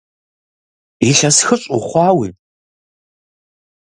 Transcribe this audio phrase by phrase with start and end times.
[1.09, 2.29] Илъэс хыщӏ ухъуауи?!